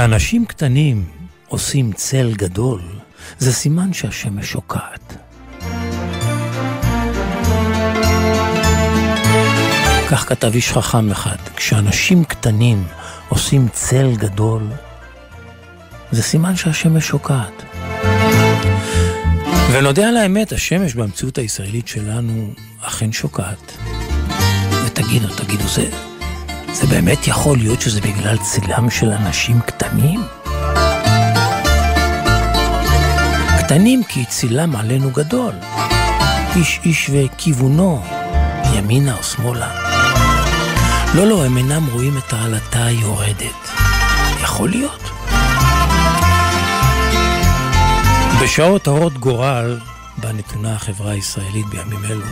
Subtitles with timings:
[0.00, 1.04] כשאנשים קטנים
[1.48, 2.80] עושים צל גדול,
[3.38, 5.14] זה סימן שהשמש שוקעת.
[10.10, 12.84] כך כתב איש חכם אחד, כשאנשים קטנים
[13.28, 14.62] עושים צל גדול,
[16.10, 17.62] זה סימן שהשמש שוקעת.
[19.72, 23.72] ונודה על האמת, השמש במציאות הישראלית שלנו אכן שוקעת.
[24.86, 26.09] ותגידו, תגידו, זה,
[26.72, 30.20] זה באמת יכול להיות שזה בגלל צילם של אנשים קטנים?
[33.58, 35.52] קטנים כי צילם עלינו גדול.
[36.56, 38.02] איש איש וכיוונו,
[38.74, 39.70] ימינה או שמאלה.
[41.14, 43.70] לא, לא, הם אינם רואים את העלתה היורדת.
[44.42, 45.10] יכול להיות.
[48.42, 49.78] בשעות הרות גורל,
[50.16, 52.26] בה נתונה החברה הישראלית בימים אלו,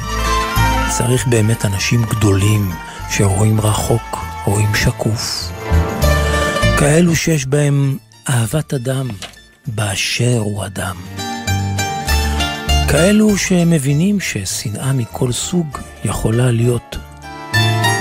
[0.97, 2.71] צריך באמת אנשים גדולים
[3.11, 5.53] שרואים רחוק, רואים שקוף.
[6.79, 9.09] כאלו שיש בהם אהבת אדם
[9.67, 10.97] באשר הוא אדם.
[12.91, 16.97] כאלו שמבינים ששנאה מכל סוג יכולה להיות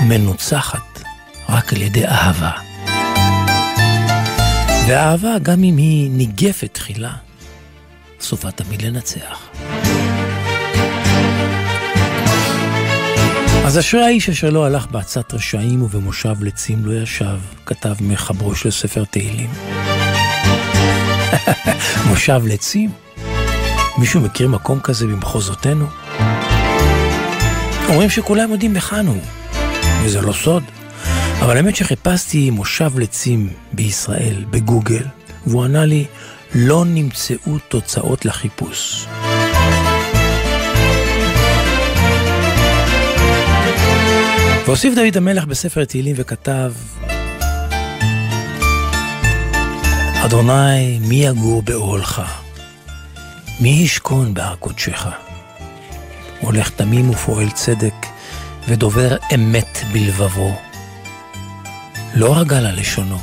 [0.08, 1.02] מנוצחת
[1.48, 2.52] רק על ידי אהבה.
[4.88, 7.12] ואהבה, גם אם היא ניגפת תחילה,
[8.20, 9.50] סופה תמיד לנצח.
[13.68, 18.70] אז אשרי האיש אשר לא הלך בעצת רשעים ובמושב לצים לא ישב, כתב מחברו של
[18.70, 19.50] ספר תהילים.
[22.08, 22.90] מושב לצים?
[23.98, 25.86] מישהו מכיר מקום כזה במחוזותינו?
[27.88, 29.22] אומרים שכולם יודעים היכן הוא,
[30.04, 30.62] וזה לא סוד.
[31.40, 35.04] אבל האמת שחיפשתי מושב לצים בישראל, בגוגל,
[35.46, 36.04] והוא ענה לי,
[36.54, 39.06] לא נמצאו תוצאות לחיפוש.
[44.68, 46.72] והוסיף דוד המלך בספר תהילים וכתב,
[50.24, 52.22] אדוני, מי יגור באוהלך?
[53.60, 55.06] מי ישכון בהר קודשך?
[56.40, 57.94] הולך תמים ופועל צדק,
[58.68, 60.52] ודובר אמת בלבבו.
[62.14, 63.18] לא רגל על לשונו,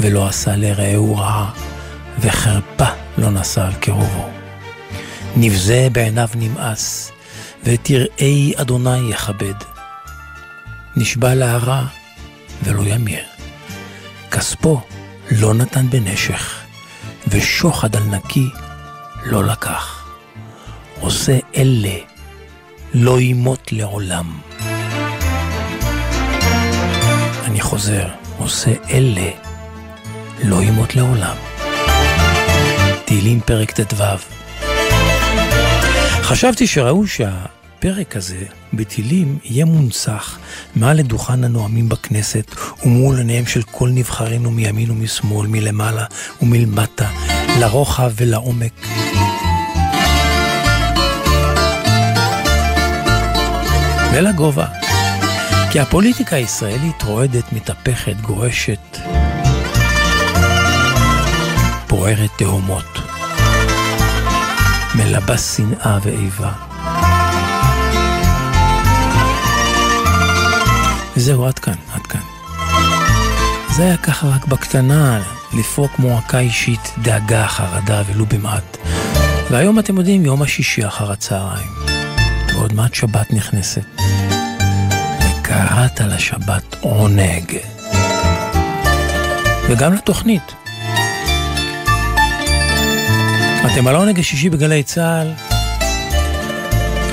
[0.00, 1.50] ולא עשה לרעהו רעה,
[2.18, 2.88] וחרפה
[3.18, 4.28] לא נשא על קרובו.
[5.36, 7.12] נבזה בעיניו נמאס,
[7.64, 9.75] ותראי אדוני יכבד.
[10.96, 11.82] נשבע להרע
[12.62, 13.24] ולא ימיר.
[14.30, 14.80] כספו
[15.30, 16.60] לא נתן בנשך,
[17.28, 18.48] ושוחד על נקי
[19.24, 20.06] לא לקח.
[21.00, 21.98] עושה אלה
[22.94, 24.38] לא ימות לעולם.
[27.44, 28.08] אני חוזר,
[28.38, 29.30] עושה אלה
[30.44, 31.36] לא ימות לעולם.
[33.04, 34.02] תהילים פרק ט"ו.
[36.22, 37.06] חשבתי שראוי
[37.86, 40.38] שהפרק הזה בתהילים יהיה מונצח
[40.76, 42.54] מעל לדוכן הנואמים בכנסת
[42.84, 46.04] ומול עיניהם של כל נבחרינו מימין ומשמאל, מלמעלה
[46.42, 47.08] ומלמטה,
[47.60, 48.86] לרוחב ולעומק.
[54.12, 54.66] ולגובה.
[55.70, 58.98] כי הפוליטיקה הישראלית רועדת, מתהפכת, גועשת,
[61.88, 62.98] בוערת תהומות,
[64.94, 66.52] מלבה שנאה ואיבה.
[71.16, 72.20] וזהו, עד כאן, עד כאן.
[73.76, 75.22] זה היה ככה רק בקטנה,
[75.58, 78.76] לפרוק מועקה אישית, דאגה, חרדה ולו במעט.
[79.50, 81.68] והיום אתם יודעים, יום השישי אחר הצהריים.
[82.54, 83.84] ועוד מעט שבת נכנסת.
[85.20, 87.58] וקראת לשבת עונג.
[89.68, 90.52] וגם לתוכנית.
[93.72, 95.32] אתם על העונג השישי בגלי צה"ל.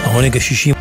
[0.06, 0.74] העונג השישי...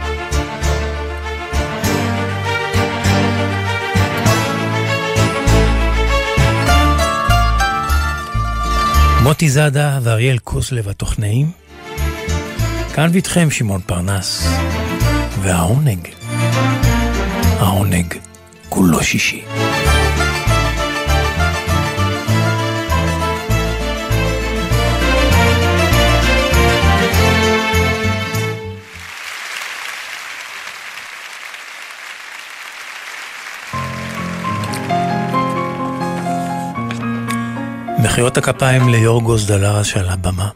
[9.33, 11.51] מוטי זאדה ואריאל קוסלב הטכנאים.
[12.95, 14.49] כאן ואיתכם שמעון פרנס.
[15.43, 16.09] והעונג,
[17.59, 18.15] העונג
[18.69, 19.45] כולו שישי.
[38.13, 40.49] מחיאות הכפיים ליורגוס דלרס שעל הבמה.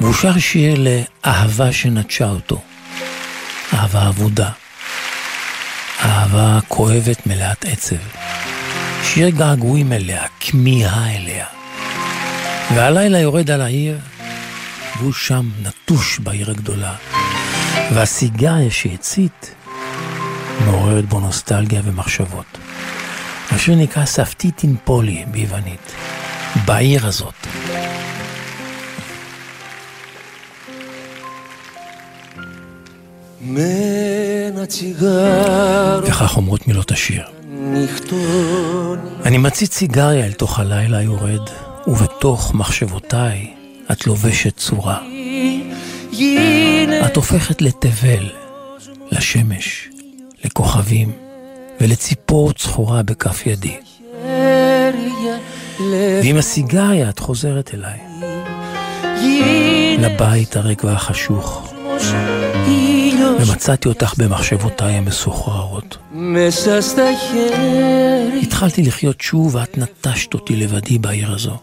[0.00, 2.62] והוא שר שיר לאהבה שנטשה אותו.
[3.74, 4.50] אהבה אבודה.
[6.04, 7.96] אהבה כואבת מלאת עצב.
[9.02, 11.46] שיר געגועים אליה, כמיהה אליה.
[12.74, 13.98] והלילה יורד על העיר,
[14.98, 16.94] והוא שם נטוש בעיר הגדולה.
[17.94, 19.54] והסיגריה שהצית
[20.64, 22.58] מעוררת בו נוסטלגיה ומחשבות.
[23.50, 25.92] השיר נקרא ספתי טינפולי ביוונית,
[26.64, 27.34] בעיר הזאת.
[36.02, 37.22] וכך אומרות מילות השיר.
[39.24, 41.50] אני מצית סיגריה אל תוך הלילה היורד,
[41.86, 43.54] ובתוך מחשבותיי
[43.92, 44.98] את לובשת צורה.
[47.06, 48.30] את הופכת לתבל,
[49.12, 49.88] לשמש,
[50.44, 51.25] לכוכבים
[51.80, 53.76] ולציפור צחורה בכף ידי.
[56.22, 57.98] ועם הסיגריה את חוזרת אליי,
[59.98, 61.72] לבית הריק והחשוך,
[63.40, 65.98] ומצאתי אותך במחשבותיי המסוחררות.
[68.42, 71.56] התחלתי לחיות שוב ואת נטשת אותי לבדי בעיר הזו,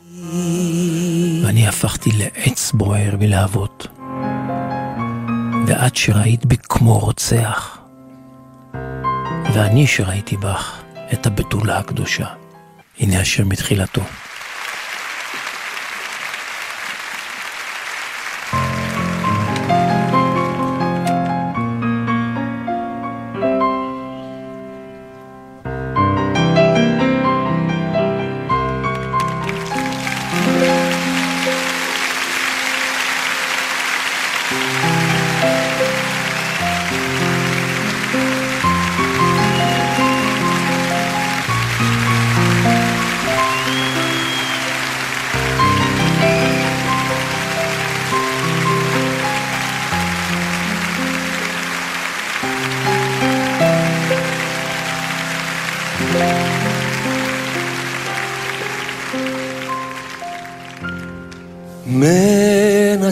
[1.43, 3.87] ואני הפכתי לעץ בוער מלהבות.
[5.67, 7.77] ואת שראית בי כמו רוצח,
[9.51, 10.81] ואני שראיתי בך
[11.13, 12.27] את הבתולה הקדושה.
[12.99, 14.01] הנה השם מתחילתו.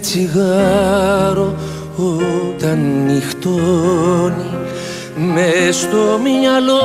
[0.01, 1.55] Τσιγάρο
[1.95, 4.49] όταν νυχτώνει
[5.15, 6.81] με στο μυαλό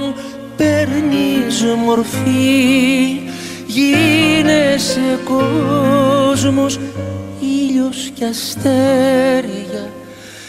[0.00, 0.14] μου
[0.56, 3.20] παίρνεις μορφή.
[3.66, 6.78] Γίνεσαι κόσμος
[7.40, 9.90] ήλιος και αστέρια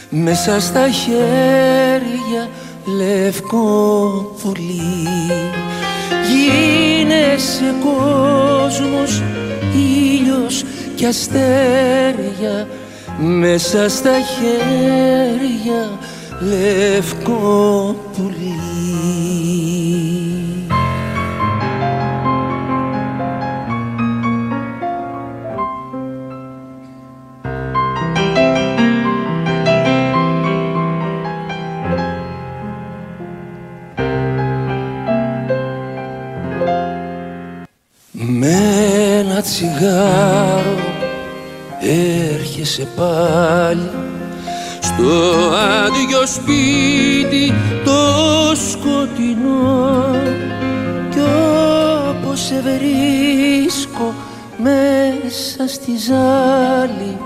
[0.09, 2.49] μέσα στα χέρια
[2.97, 5.07] λευκό πουλί
[6.27, 9.21] γίνεσαι κόσμος
[9.75, 10.63] ήλιος
[10.95, 12.67] και αστέρια
[13.17, 15.99] μέσα στα χέρια
[16.39, 19.74] λευκό πουλί.
[39.35, 40.77] Ένα τσιγάρο
[41.79, 43.89] έρχεσαι πάλι.
[44.79, 45.03] Στο
[45.83, 47.53] άδειο σπίτι
[47.85, 50.15] το σκοτεινό
[51.09, 51.19] κι
[52.09, 54.13] όπως σε βρίσκω
[54.57, 57.17] μέσα στη ζάλη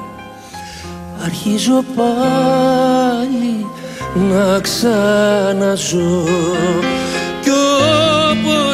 [1.24, 3.66] αρχίζω πάλι
[4.14, 6.34] να ξαναζώ κι
[6.78, 7.09] όπως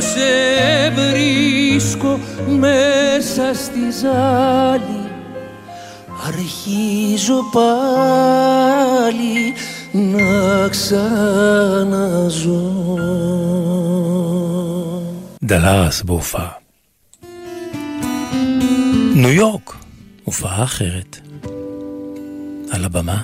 [0.04, 5.00] σε βρίσκω μέσα στη ζάλη
[6.26, 7.94] αρχίζω πάλι
[9.92, 11.80] να ξαναζώ.
[15.42, 16.50] דלרס בהופעה.
[19.14, 19.76] ניו יורק,
[20.24, 21.20] הופעה אחרת.
[22.70, 23.22] על הבמה,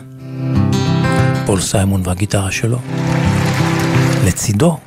[1.47, 2.79] פול סיימון והגיטרה שלו.
[4.27, 4.79] לצידו,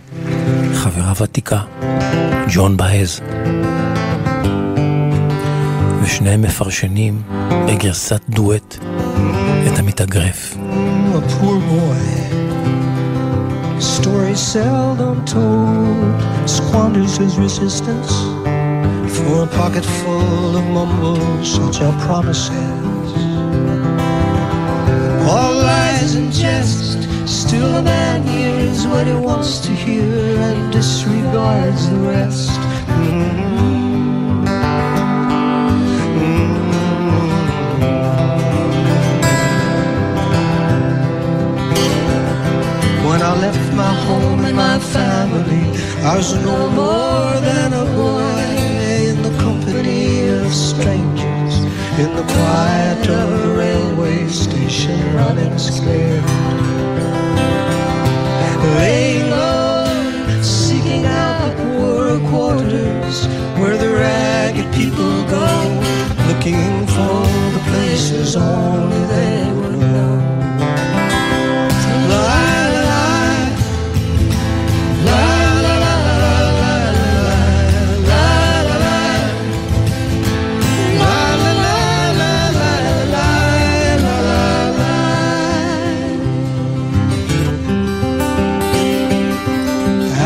[0.75, 1.61] חברה ותיקה,
[2.55, 3.21] ג'ון באז.
[6.03, 7.23] ושניהם מפרשנים
[7.69, 8.77] בגרסת דואט
[9.67, 10.57] את המתאגרף.
[13.97, 16.17] Story seldom told
[16.57, 18.13] squanders his resistance
[19.17, 23.09] for a pocket full of mumbles such are promises.
[25.33, 26.99] All lies and jest,
[27.41, 28.34] still a man
[28.75, 32.51] hears what he wants to hear and disregards the rest.
[32.51, 33.55] Mm-hmm.
[43.25, 45.65] I left my home and my family.
[46.05, 48.45] I was no more than a boy
[49.09, 51.55] in the company of strangers,
[51.99, 56.64] in the quiet of a railway station, running scared.
[58.79, 63.27] Laying low, seeking out the poorer quarters
[63.59, 65.49] where the ragged people go,
[66.29, 67.23] looking for
[67.55, 69.64] the places only they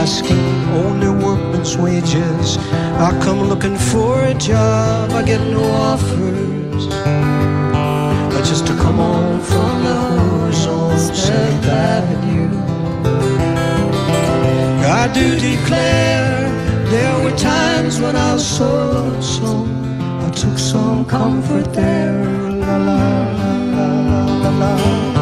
[0.09, 2.57] only workman's wages.
[3.07, 6.89] I come looking for a job, I get no offers.
[8.37, 11.29] I just to come on from the whores
[11.67, 12.49] Avenue.
[15.01, 16.49] I do declare
[16.95, 19.69] there were times when I sold some,
[20.25, 22.25] I took some comfort there.
[22.67, 22.99] La la
[23.37, 25.18] la la la la.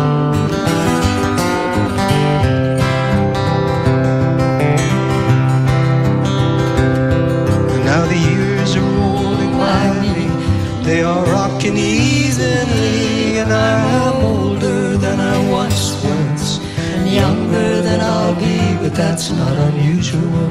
[18.97, 20.49] That's not unusual.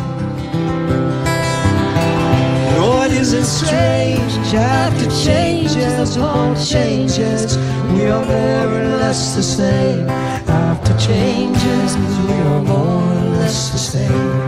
[2.74, 4.54] No, it isn't strange.
[4.54, 7.58] After changes, all changes,
[7.94, 10.08] we are more or less the same.
[10.48, 14.45] After changes, we are more or less the same.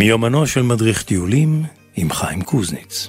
[0.00, 1.62] מיומנו של מדריך טיולים
[1.96, 3.08] עם חיים קוזניץ.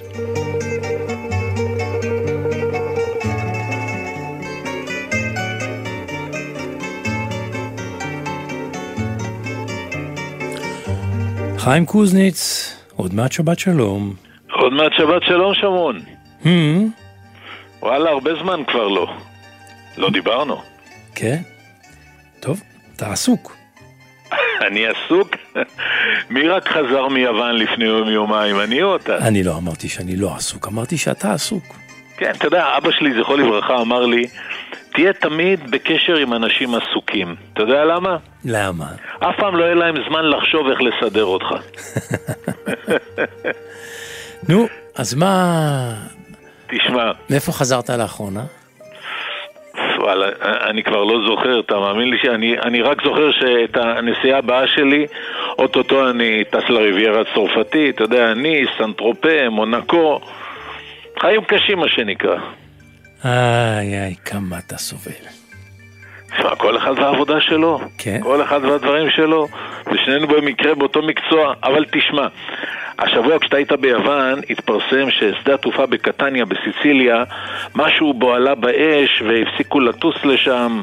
[11.58, 14.14] חיים קוזניץ, עוד מעט שבת שלום.
[14.52, 16.00] עוד מעט שבת שלום שמון.
[16.42, 16.48] Hmm,
[17.82, 19.06] וואלה, הרבה זמן כבר לא.
[19.96, 20.60] לא דיברנו.
[21.14, 21.38] כן?
[22.40, 22.62] טוב,
[22.96, 23.56] אתה עסוק.
[24.66, 25.41] אני עסוק?
[26.30, 29.16] מי רק חזר מיוון לפני יום יומיים, אני או אתה?
[29.18, 31.64] אני לא אמרתי שאני לא עסוק, אמרתי שאתה עסוק.
[32.16, 34.26] כן, אתה יודע, אבא שלי, זכרו לברכה, אמר לי,
[34.94, 37.34] תהיה תמיד בקשר עם אנשים עסוקים.
[37.52, 38.16] אתה יודע למה?
[38.44, 38.86] למה?
[39.18, 41.46] אף פעם לא יהיה להם זמן לחשוב איך לסדר אותך.
[44.48, 45.94] נו, אז מה...
[46.70, 48.44] תשמע, מאיפה חזרת לאחרונה?
[50.02, 54.66] וואלה, אני כבר לא זוכר, אתה מאמין לי שאני אני רק זוכר שאת הנסיעה הבאה
[54.66, 55.06] שלי,
[55.58, 60.20] אוטוטו אני טס לריביירה הצרפתית, אתה יודע, אני, סנטרופה, מונקו,
[61.20, 62.36] חיים קשים מה שנקרא.
[63.24, 65.42] איי איי, כמה אתה סובל.
[66.36, 67.80] תשמע, כל אחד והעבודה שלו.
[67.98, 68.20] כן.
[68.22, 69.48] כל אחד והדברים שלו.
[69.92, 71.54] ושנינו במקרה באותו מקצוע.
[71.62, 72.26] אבל תשמע,
[72.98, 77.24] השבוע כשאתה היית ביוון, התפרסם ששדה התעופה בקטניה בסיציליה,
[77.74, 80.82] משהו בו עלה באש והפסיקו לטוס לשם,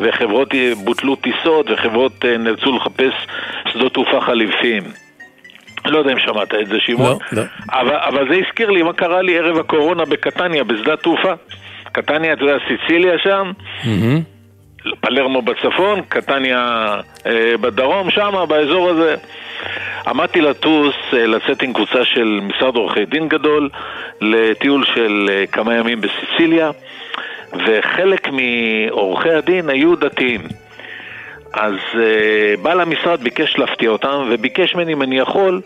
[0.00, 3.12] וחברות בוטלו טיסות, וחברות אה, נאלצו לחפש
[3.72, 4.82] שדות תעופה חליפיים.
[5.84, 7.18] לא יודע אם שמעת את זה, שמעון.
[7.32, 7.42] לא, לא.
[7.72, 11.32] אבל, אבל זה הזכיר לי מה קרה לי ערב הקורונה בקטניה, בשדה התעופה.
[11.92, 13.52] קטניה, אתה יודע, סיציליה שם,
[13.84, 14.39] מהמם.
[15.00, 16.94] פלרמו בצפון, קטניה
[17.26, 19.14] אה, בדרום, שם, באזור הזה.
[20.06, 23.68] עמדתי לטוס, אה, לצאת עם קבוצה של משרד עורכי דין גדול,
[24.20, 26.70] לטיול של אה, כמה ימים בסיציליה,
[27.52, 30.40] וחלק מעורכי הדין היו דתיים.
[31.52, 31.74] אז
[32.62, 35.60] בעל המשרד ביקש להפתיע אותם, וביקש ממני אם אני יכול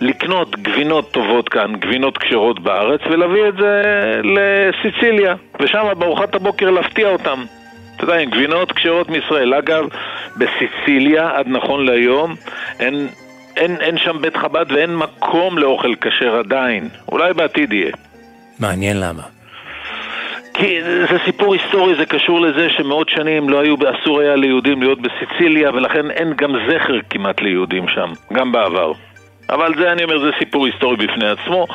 [0.00, 3.82] לקנות גבינות טובות כאן, גבינות כשרות בארץ, ולהביא את זה
[4.24, 7.44] לסיציליה, ושם בארוחת הבוקר להפתיע אותם.
[8.00, 9.54] אתה יודע, עם גבינות כשרות מישראל.
[9.54, 9.84] אגב,
[10.36, 12.34] בסיציליה, עד נכון להיום,
[12.80, 13.08] אין,
[13.56, 16.88] אין, אין שם בית חב"ד ואין מקום לאוכל כשר עדיין.
[17.12, 17.92] אולי בעתיד יהיה.
[18.58, 19.22] מעניין למה.
[20.54, 24.98] כי זה סיפור היסטורי, זה קשור לזה שמאות שנים לא היו, אסור היה ליהודים להיות
[25.00, 28.92] בסיציליה, ולכן אין גם זכר כמעט ליהודים שם, גם בעבר.
[29.50, 31.66] אבל זה, אני אומר, זה סיפור היסטורי בפני עצמו.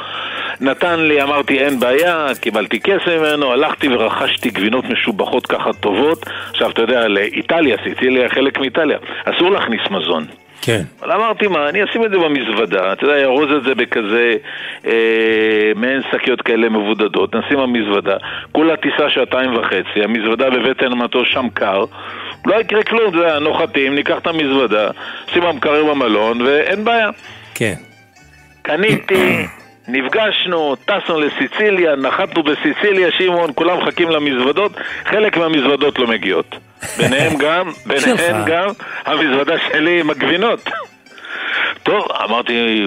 [0.62, 6.26] נתן לי, אמרתי, אין בעיה, קיבלתי כסף ממנו, הלכתי ורכשתי גבינות משובחות ככה טובות.
[6.50, 10.26] עכשיו, אתה יודע, לאיטליה, סיציליה חלק מאיטליה, אסור להכניס מזון.
[10.62, 10.82] כן.
[11.02, 14.36] אבל אמרתי מה, אני אשים את זה במזוודה, אתה יודע, ארוז את זה בכזה
[14.88, 18.18] אה, מעין שקיות כאלה מבודדות, נשים במזוודה,
[18.52, 21.86] כולה טיסה שעתיים וחצי, המזוודה בבטן המטוס שם קר,
[22.46, 24.90] לא יקרה כלום, אתה יודע, נוחתים, ניקח את המזוודה,
[25.34, 27.10] שים במקרר במלון, ואין בעיה.
[27.56, 27.74] כן.
[28.62, 29.46] קניתי,
[29.88, 34.72] נפגשנו, טסנו לסיציליה, נחתנו בסיציליה, שמעון, כולם מחכים למזוודות,
[35.06, 36.56] חלק מהמזוודות לא מגיעות.
[36.98, 38.46] ביניהם גם, ביניהם.
[38.46, 38.70] גם
[39.06, 40.70] המזוודה שלי עם הגבינות.
[41.84, 42.86] טוב, אמרתי,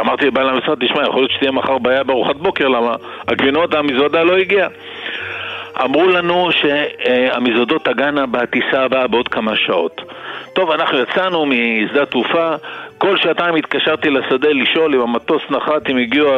[0.00, 2.94] אמרתי לבעל המשרד, תשמע, יכול להיות שתהיה מחר בעיה בארוחת בוקר, למה
[3.28, 4.68] הגבינות, המזוודה לא הגיעה.
[5.82, 10.00] אמרו לנו שהמזוודות תגענה בטיסה הבאה בעוד כמה שעות.
[10.52, 12.54] טוב, אנחנו יצאנו משדה התעופה,
[12.98, 16.28] כל שעתיים התקשרתי לשדה לשאול אם המטוס נחת, אם הגיעו,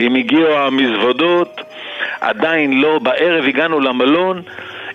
[0.00, 1.60] אם הגיעו המזוודות,
[2.20, 4.42] עדיין לא, בערב הגענו למלון,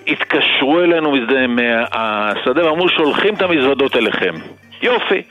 [0.07, 1.15] התקשרו אלינו
[1.47, 4.33] מהשדה ואמרו שולחים את המזוודות אליכם.
[4.81, 5.21] יופי.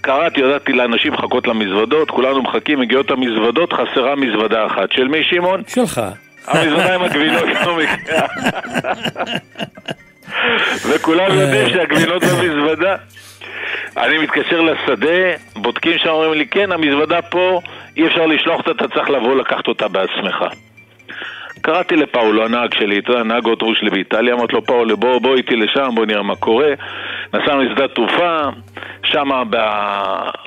[0.00, 4.92] קראתי, הודעתי לאנשים לחכות למזוודות, כולנו מחכים, מגיעות המזוודות, חסרה מזוודה אחת.
[4.92, 5.62] של מי, שמעון?
[5.68, 6.00] שלך.
[6.46, 8.26] המזוודה עם הגבינות לא מגיעה.
[10.88, 12.96] וכולם יודעים שהגבינות במזוודה.
[13.96, 17.60] אני מתקשר לשדה, בודקים שם, אומרים לי, כן, המזוודה פה,
[17.96, 20.44] אי אפשר לשלוח אותה, אתה צריך לבוא לקחת אותה בעצמך.
[21.64, 25.56] קראתי לפאולו, הנהג שלי, אתה יודע, נהג שלי באיטליה, אמרתי לו, פאולו, בוא, בוא איתי
[25.56, 26.68] לשם, בוא נראה מה קורה.
[27.34, 28.40] נסענו לשדה תעופה,
[29.04, 29.30] שם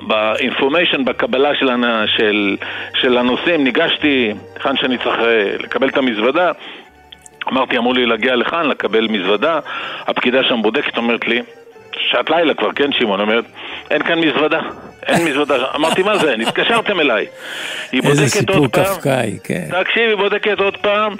[0.02, 1.70] באינפורמיישן, בקבלה של,
[2.18, 2.58] של,
[3.02, 6.52] של הנוסעים, ניגשתי, היכן שאני צריך אה, לקבל את המזוודה.
[7.52, 9.60] אמרתי, אמרו לי להגיע לכאן, לקבל מזוודה.
[10.08, 11.42] הפקידה שם בודקת, אומרת לי,
[12.12, 13.20] שעת לילה כבר, כן, שמעון?
[13.20, 13.46] אומרת,
[13.92, 14.60] אין כאן מזוודה.
[15.08, 15.56] אין מזוודה.
[15.76, 16.36] אמרתי, מה זה?
[16.38, 17.26] נתקשרתם אליי.
[17.92, 18.84] היא בודקת עוד פעם.
[18.84, 19.68] קפקאי, כן.
[19.84, 21.16] תקשיב, היא בודקת עוד פעם.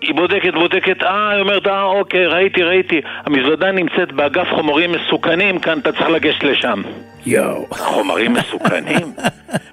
[0.00, 3.00] היא בודקת, בודקת, אה, היא אומרת, אה, אוקיי, ראיתי, ראיתי.
[3.26, 6.82] המזוודה נמצאת באגף חומרים מסוכנים, כאן אתה צריך לגשת לשם.
[7.26, 7.66] יואו.
[7.70, 9.12] חומרים מסוכנים?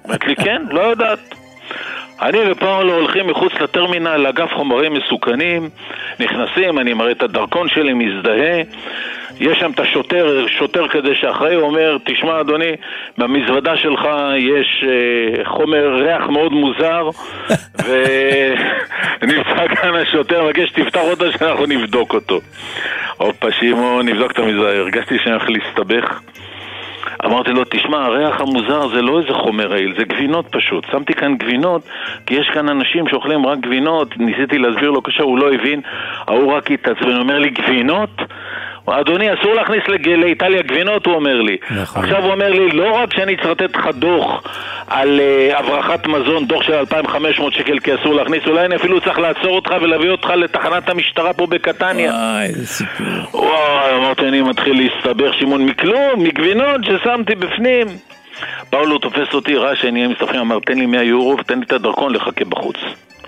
[0.04, 1.34] אומרת לי, כן, לא יודעת.
[2.22, 5.68] אני ופאולו הולכים מחוץ לטרמינל לאגף חומרים מסוכנים,
[6.20, 8.62] נכנסים, אני מראה את הדרכון שלי, מזדהה,
[9.40, 12.72] יש שם את השוטר, שוטר כזה שאחראי, הוא אומר, תשמע אדוני,
[13.18, 17.10] במזוודה שלך יש אה, חומר ריח מאוד מוזר,
[19.20, 22.40] ונמצא כאן השוטר, מבקש תפתח אותו שאנחנו נבדוק אותו.
[23.16, 26.20] הופה שמעון, נבדוק את המזוודה, הרגשתי שאני הולך להסתבך.
[27.24, 30.86] אמרתי לו, תשמע, הריח המוזר זה לא איזה חומר רעיל, זה גבינות פשוט.
[30.92, 31.82] שמתי כאן גבינות,
[32.26, 35.80] כי יש כאן אנשים שאוכלים רק גבינות, ניסיתי להסביר לו קשה, הוא לא הבין,
[36.26, 38.10] ההוא רק התעצבן, הוא אומר לי, גבינות?
[38.92, 41.56] אדוני, אסור להכניס לג- לאיטליה גבינות, הוא אומר לי.
[41.70, 42.04] נכון.
[42.04, 44.42] עכשיו הוא אומר לי, לא רק שאני לתת לך דוח
[44.86, 49.18] על uh, הברחת מזון, דוח של 2,500 שקל כי אסור להכניס, אולי אני אפילו צריך
[49.18, 52.12] לעצור אותך ולהביא אותך לתחנת המשטרה פה בקטניה.
[52.12, 53.06] וואי, איזה סיפור.
[53.34, 57.86] וואי, אמרתי, אני מתחיל להסתבך, שמעון, מכלום, מגבינות ששמתי בפנים.
[58.70, 61.72] פאולו תופס אותי, ראה שאני אהיה מסתכלים, אמר, תן לי 100 יורו ותן לי את
[61.72, 62.76] הדרכון לחכה בחוץ.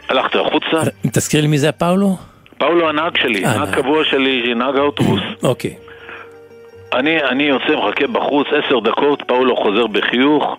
[0.09, 2.17] הלכתי החוצה, תזכיר לי מי זה הפאולו?
[2.61, 3.75] פאולו הנהג שלי, אה, נהג נהג.
[3.75, 5.21] קבוע שלי, נהג האוטובוס.
[5.43, 5.75] אוקיי.
[6.93, 10.57] אני, אני יוצא, מחכה בחוץ עשר דקות, פאולו חוזר בחיוך,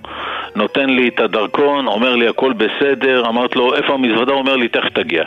[0.56, 4.32] נותן לי את הדרכון, אומר לי הכל בסדר, אמרתי לו איפה המזוודה?
[4.32, 5.24] הוא אומר לי תכף תגיע.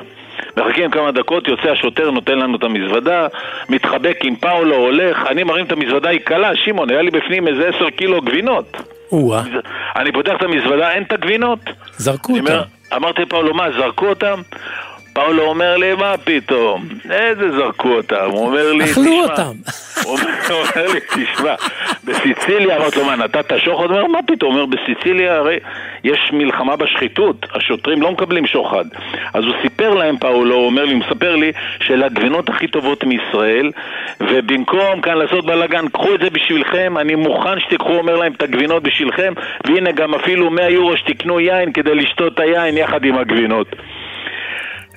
[0.57, 3.27] מחכים כמה דקות, יוצא השוטר, נותן לנו את המזוודה,
[3.69, 7.69] מתחבק עם פאולו, הולך, אני מרים את המזוודה, היא קלה, שמעון, היה לי בפנים איזה
[7.69, 8.77] עשר קילו גבינות.
[9.13, 9.43] או-אה,
[9.97, 11.59] אני פותח את המזוודה, אין את הגבינות.
[11.97, 12.61] זרקו אותם.
[12.97, 14.41] אמרתי לפאולו, מה, זרקו אותם?
[15.15, 16.85] פאולו אומר לי, מה פתאום?
[17.11, 18.31] איזה זרקו אותם?
[18.31, 19.53] הוא אומר לי, אכלו "תשמע." אותם.
[20.05, 21.55] הוא אומר- הוא לי, תשמע,
[22.05, 23.85] בסיציליה, אמרתי לו, מה, נתת שוחד?
[23.85, 24.55] הוא אומר, מה פתאום?
[24.55, 25.59] הוא אומר, בסיציליה הרי
[26.05, 28.85] יש מלחמה בשחיתות, השוטרים לא מקבלים שוחד.
[29.35, 33.05] אז הוא סיפר להם, פאולו, הוא אומר לי, הוא מספר לי, שאלה הגבינות הכי טובות
[33.05, 33.71] מישראל,
[34.21, 38.83] ובמקום כאן לעשות בלאגן, קחו את זה בשבילכם, אני מוכן שתיקחו, אומר להם, את הגבינות
[38.83, 39.33] בשבילכם,
[39.67, 43.67] והנה גם אפילו 100 יורו שתקנו יין כדי לשתות את היין יחד עם הגבינות.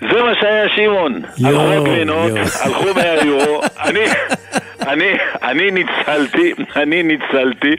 [0.02, 2.48] זה מה שהיה שמעון, יואו, הלכו הגבינות, יואו.
[2.62, 4.00] הלכו 100 יורו, אני,
[4.88, 5.12] אני,
[5.44, 7.76] אני ניצלתי, אני ניצלתי,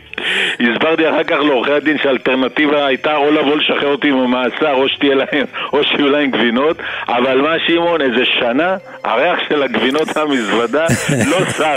[0.60, 5.46] הסברתי אחר כך לעורכי הדין שהאלטרנטיבה הייתה או לבוא לשחרר אותי ממאסר או שתהיה להם,
[5.72, 6.76] או שיהיו להם גבינות,
[7.08, 10.86] אבל מה שמעון, איזה שנה, הריח של הגבינות מהמזוודה
[11.30, 11.74] לא שר.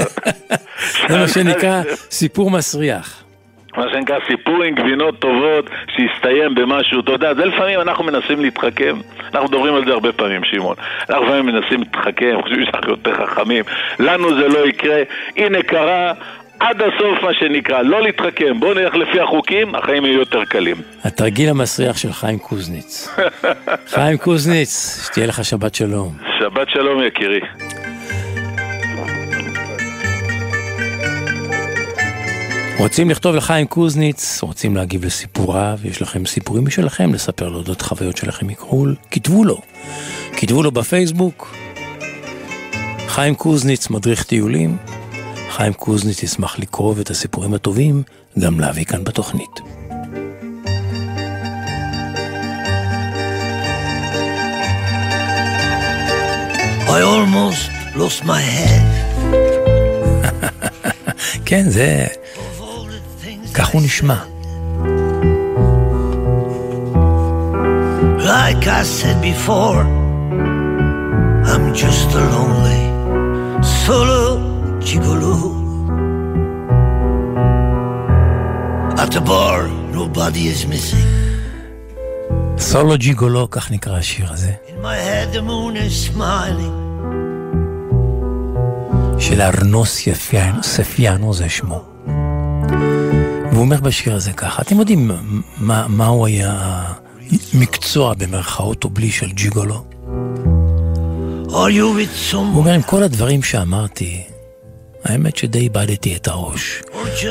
[1.09, 3.23] זה מה שנקרא סיפור מסריח.
[3.77, 8.95] מה שנקרא סיפור עם גבינות טובות שהסתיים במשהו, אתה יודע, זה לפעמים אנחנו מנסים להתחכם,
[9.33, 10.75] אנחנו מדברים על זה הרבה פעמים, שמעון.
[11.09, 13.63] אנחנו לפעמים מנסים להתחכם, חושבים שאנחנו יותר חכמים,
[13.99, 15.01] לנו זה לא יקרה,
[15.37, 16.13] הנה קרה
[16.59, 20.75] עד הסוף מה שנקרא, לא להתחכם, בואו נלך לפי החוקים, החיים יהיו יותר קלים.
[21.03, 23.15] התרגיל המסריח של חיים קוזניץ.
[23.95, 26.11] חיים קוזניץ, שתהיה לך שבת שלום.
[26.39, 27.39] שבת שלום יקירי.
[32.81, 38.17] רוצים לכתוב לחיים קוזניץ, רוצים להגיב לסיפוריו, יש לכם סיפורים משלכם, לספר לו אודות חוויות
[38.17, 39.61] שלכם מקרול, כתבו לו.
[40.37, 41.55] כתבו לו בפייסבוק.
[43.07, 44.77] חיים קוזניץ, מדריך טיולים.
[45.49, 48.03] חיים קוזניץ ישמח לקרוא את הסיפורים הטובים,
[48.39, 49.59] גם להביא כאן בתוכנית.
[56.87, 58.85] I almost lost my head.
[61.45, 62.07] כן, זה...
[63.53, 64.23] כך הוא נשמע.
[68.31, 69.81] Like I said before,
[71.51, 72.83] I'm just a lonely
[73.83, 74.21] solo
[74.87, 75.35] gigolo.
[79.01, 81.07] At the bar, nobody is missing.
[82.57, 86.81] סולו ג'יגולו, כך נקרא השיר הזה, In my head, the moon is smiling.
[89.19, 91.90] של ארנו ספיאנו, ספיאנו זה שמו.
[93.61, 95.11] והוא אומר בשיר הזה ככה, אתם יודעים
[95.57, 96.83] מה, מה הוא היה
[97.53, 99.85] מקצוע במרכאות או בלי של ג'יגולו?
[102.53, 104.23] הוא אומר, עם כל הדברים שאמרתי,
[105.03, 106.81] האמת שדי איבדתי את הראש.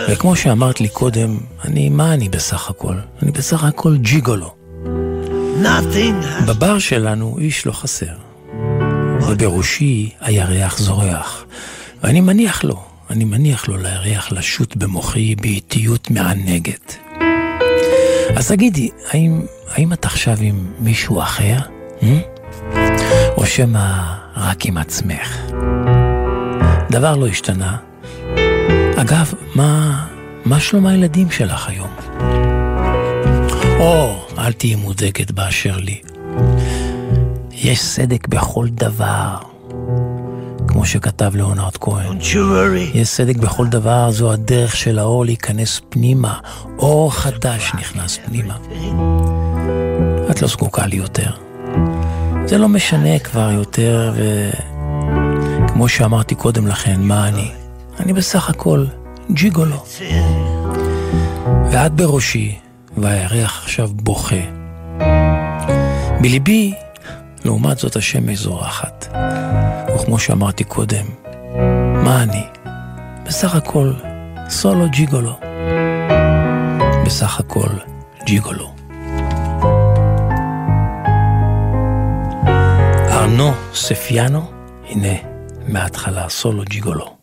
[0.08, 2.94] וכמו שאמרת לי קודם, אני, מה אני בסך הכל?
[3.22, 4.54] אני בסך הכל ג'יגולו.
[5.62, 8.14] nothing בבר שלנו איש לא חסר.
[9.28, 11.44] ובראשי הירח זורח.
[12.02, 16.96] ואני מניח לו, אני מניח לו לירח לשוט במוחי באיטיות מענגת.
[18.36, 21.56] אז תגידי, האם, האם את עכשיו עם מישהו אחר?
[22.02, 22.20] אה?
[23.36, 24.02] או שמא
[24.36, 25.38] רק עם עצמך?
[26.90, 27.76] דבר לא השתנה.
[28.96, 30.06] אגב, מה,
[30.44, 31.90] מה שלום הילדים שלך היום?
[33.80, 36.00] או, אל תהיי מודאגת באשר לי.
[37.52, 39.36] יש סדק בכל דבר,
[40.80, 42.18] כמו שכתב ליאונרד כהן.
[42.94, 46.38] יש סדק בכל דבר, זו הדרך של האור להיכנס פנימה.
[46.78, 48.56] אור חדש נכנס פנימה.
[50.30, 51.30] את לא זקוקה לי יותר.
[52.46, 54.14] זה לא משנה כבר יותר,
[55.66, 57.50] וכמו שאמרתי קודם לכן, מה אני?
[58.00, 58.84] אני בסך הכל
[59.30, 59.84] ג'יגולו.
[61.70, 62.58] ואת בראשי,
[62.96, 64.42] והירח עכשיו בוכה.
[66.20, 66.74] בליבי,
[67.44, 68.99] לעומת זאת השמש זורחת.
[70.10, 71.04] וכמו שאמרתי קודם,
[72.04, 72.44] מה אני?
[73.24, 73.92] בסך הכל
[74.48, 75.38] סולו ג'יגולו.
[77.06, 77.68] בסך הכל
[78.26, 78.74] ג'יגולו.
[83.08, 84.50] ארנו ספיאנו,
[84.88, 85.14] הנה,
[85.68, 87.16] מההתחלה סולו ג'יגולו.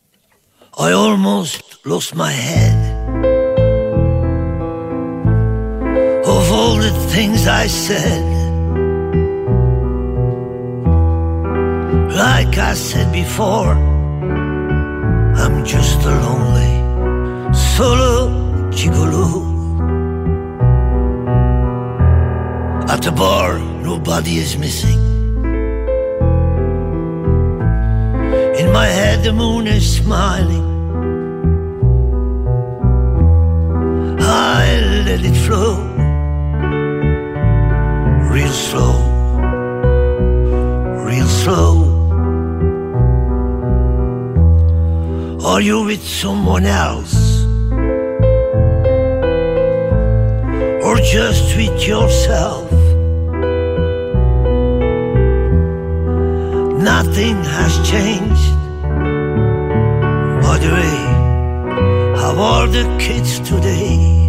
[0.78, 2.80] I almost lost my head.
[6.36, 8.37] Of all the things I said,
[12.18, 13.74] like I said before,
[15.44, 16.74] I'm just a lonely
[17.54, 18.14] solo
[18.72, 19.28] gigolo.
[22.90, 25.00] At the bar, nobody is missing.
[28.62, 30.66] In my head, the moon is smiling.
[34.20, 34.64] I
[35.06, 35.76] let it flow,
[38.34, 38.96] real slow,
[41.06, 41.87] real slow.
[45.48, 47.46] Are you with someone else?
[50.84, 52.70] Or just with yourself?
[56.92, 58.52] Nothing has changed.
[60.44, 61.00] By the way,
[62.20, 64.27] how are the kids today?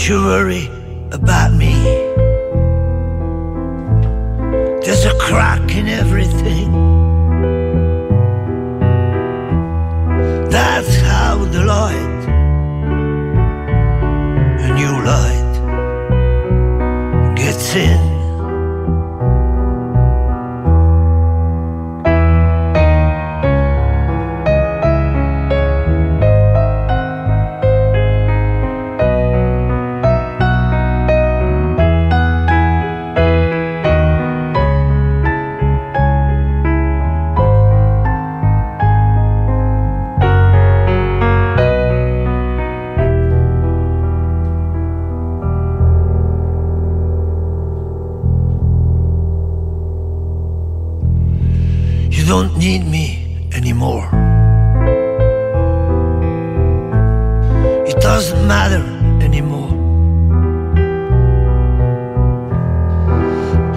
[0.00, 0.69] mortuary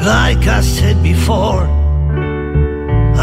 [0.04, 1.63] Like I said before,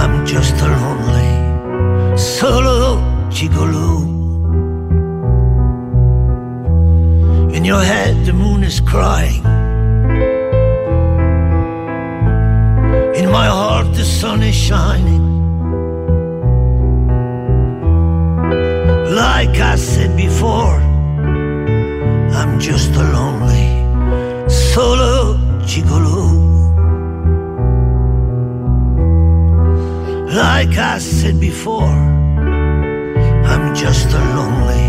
[0.01, 2.97] I'm just a lonely solo
[3.29, 4.09] gigolo.
[7.55, 9.45] In your head, the moon is crying.
[13.15, 15.27] In my heart, the sun is shining.
[19.15, 20.81] Like I said before,
[22.41, 23.69] I'm just a lonely
[24.49, 26.40] solo gigolo.
[30.33, 31.91] Like I said before,
[33.51, 34.87] I'm just a lonely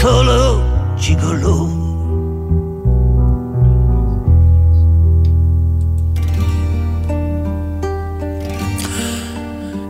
[0.00, 0.62] solo
[0.96, 1.58] gigolo.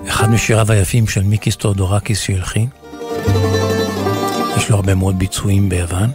[0.08, 2.68] אחד משיריו היפים של מיקיס טודורקיס שהלחין.
[4.56, 6.10] יש לו הרבה מאוד ביצועים ביוון.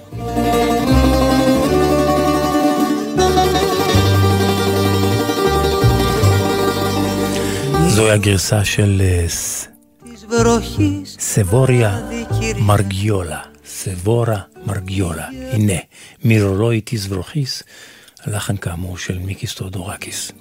[7.96, 9.26] זוהי הגרסה של אה,
[11.06, 12.00] סבוריה
[12.58, 13.40] מרגיולה.
[13.66, 15.28] סבורה מרגיולה.
[15.52, 15.74] הנה,
[16.24, 17.64] מירולוי תזברוכיס,
[18.24, 20.32] הלחן כאמור של מיקיס תאודורקיס.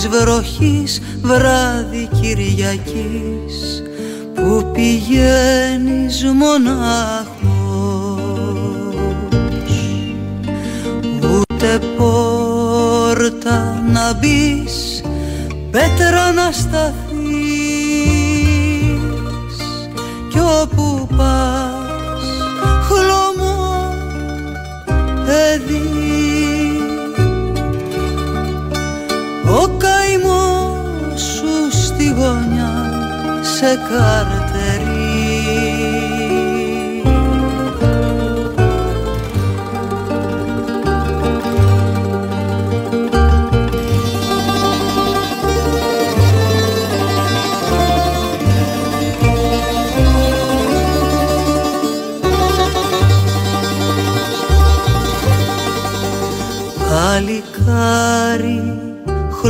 [0.00, 3.82] Της βροχής βράδυ Κυριακής
[4.34, 7.40] που πηγαίνεις μονάχος.
[11.22, 15.02] Ούτε πόρτα να μπεις
[15.70, 17.00] πέτρα να σταθείς.
[20.30, 22.24] Κι όπου πας
[22.88, 23.94] χλωμό
[25.26, 26.59] παιδί
[29.50, 32.72] ο καημός σου στη γωνιά
[33.56, 34.98] σε καρτερεί.
[56.88, 58.59] Παλικάρι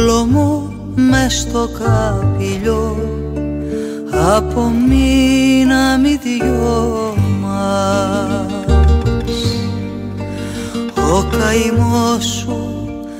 [0.00, 2.96] χλωμό μες στο καπηλιό.
[4.36, 8.52] Από μήνα μη δυο μας.
[10.94, 12.58] Το καημός σου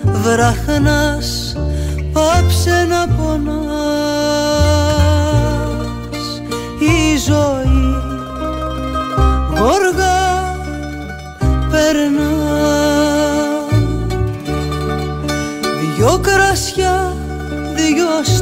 [0.05, 1.57] βραχνάς
[2.13, 3.61] πάψε να πονάς.
[6.79, 7.60] Η ζωή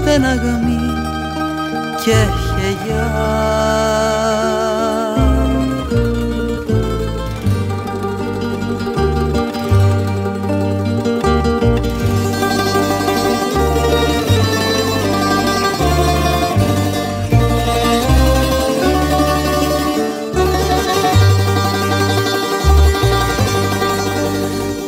[0.08, 0.80] πέναγμη
[2.04, 2.16] και
[2.46, 3.36] χεγιά.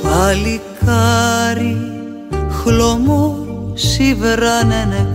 [0.02, 1.76] παλικάρι
[2.50, 3.40] χλωμό
[3.74, 5.09] σιβράνενε ναι, ναι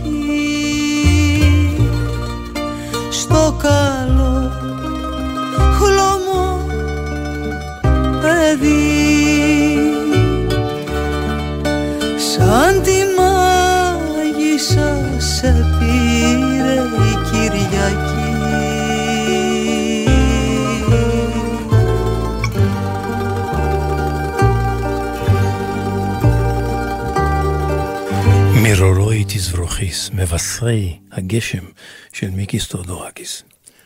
[29.78, 31.64] תזרוכיס, מבשרי הגשם
[32.12, 33.44] של מיקי סטודורקיס.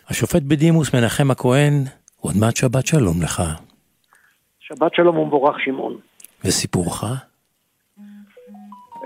[0.08, 1.72] השופט בדימוס מנחם הכהן,
[2.20, 3.42] עוד מעט שבת שלום לך.
[4.60, 5.96] שבת שלום ומבורך שמעון.
[6.44, 7.04] וסיפורך?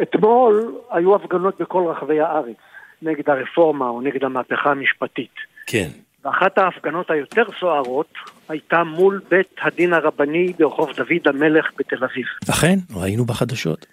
[0.03, 2.57] אתמול היו הפגנות בכל רחבי הארץ
[3.03, 5.35] נגד הרפורמה או נגד המהפכה המשפטית.
[5.67, 5.89] כן.
[6.25, 8.13] ואחת ההפגנות היותר סוערות
[8.49, 12.27] הייתה מול בית הדין הרבני ברחוב דוד המלך בתל אביב.
[12.51, 13.87] אכן, ראינו בחדשות.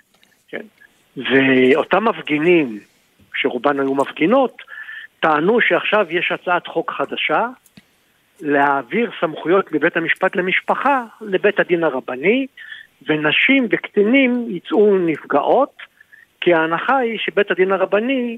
[0.47, 0.82] כן.
[1.17, 2.79] ואותם מפגינים,
[3.35, 4.61] שרובן היו מפגינות,
[5.19, 7.47] טענו שעכשיו יש הצעת חוק חדשה
[8.41, 12.47] להעביר סמכויות מבית המשפט למשפחה לבית הדין הרבני,
[13.07, 15.73] ונשים וקטינים יצאו נפגעות,
[16.41, 18.37] כי ההנחה היא שבית הדין הרבני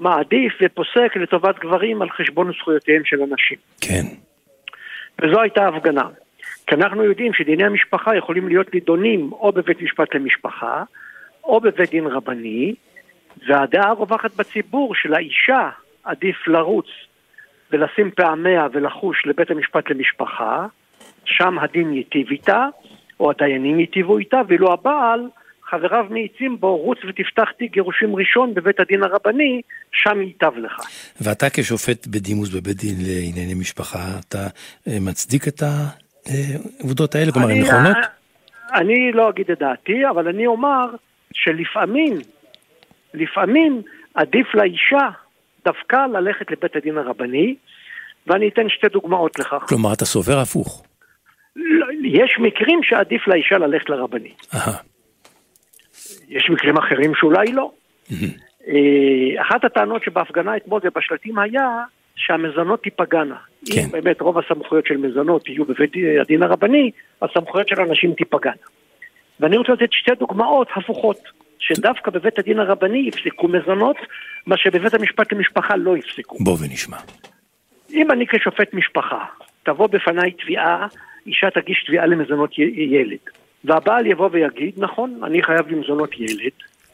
[0.00, 3.58] מעדיף ופוסק לטובת גברים על חשבון זכויותיהם של הנשים.
[3.80, 4.02] כן.
[5.22, 6.08] וזו הייתה הפגנה.
[6.66, 10.82] כי אנחנו יודעים שדיני המשפחה יכולים להיות נידונים או בבית משפט למשפחה,
[11.44, 12.74] או בבית דין רבני,
[13.48, 15.70] והדעה הרווחת בציבור של האישה
[16.04, 16.86] עדיף לרוץ
[17.72, 20.66] ולשים פעמיה ולחוש לבית המשפט למשפחה,
[21.24, 22.66] שם הדין ייטיב איתה,
[23.20, 25.28] או הדיינים ייטיבו איתה, ואילו הבעל
[25.70, 29.60] חבריו מאיצים בו, רוץ ותפתח תיק גירושים ראשון בבית הדין הרבני,
[29.92, 30.80] שם ייטב לך.
[31.20, 34.46] ואתה כשופט בדימוס בבית דין לענייני משפחה, אתה
[34.88, 37.32] אה, מצדיק את העובדות האלה?
[37.32, 37.96] כלומר, הן נכונות?
[38.74, 40.86] אני לא אגיד את דעתי, אבל אני אומר
[41.34, 42.18] שלפעמים,
[43.14, 43.82] לפעמים
[44.14, 45.08] עדיף לאישה
[45.64, 47.54] דווקא ללכת לבית הדין הרבני,
[48.26, 49.64] ואני אתן שתי דוגמאות לכך.
[49.68, 50.84] כלומר, אתה סובר הפוך.
[51.56, 54.32] לא, יש מקרים שעדיף לאישה ללכת לרבני.
[54.54, 54.78] אהה.
[56.28, 57.70] יש מקרים אחרים שאולי לא.
[58.68, 61.84] אה, אחת הטענות שבהפגנה אתמול ובשלטים היה
[62.16, 63.36] שהמזונות תיפגענה.
[63.72, 63.80] כן.
[63.84, 66.90] אם באמת רוב הסמכויות של מזונות יהיו בבית הדין הרבני,
[67.22, 68.56] הסמכויות של הנשים תיפגענה.
[69.40, 71.18] ואני רוצה לתת שתי דוגמאות הפוכות,
[71.58, 73.96] שדווקא בבית הדין הרבני יפסקו מזונות,
[74.46, 76.36] מה שבבית המשפט למשפחה לא יפסקו.
[76.40, 76.96] בוא ונשמע.
[77.92, 79.24] אם אני כשופט משפחה,
[79.62, 80.86] תבוא בפניי תביעה,
[81.26, 83.18] אישה תגיש תביעה למזונות ילד.
[83.64, 86.52] והבעל יבוא ויגיד, נכון, אני חייב למזונות ילד,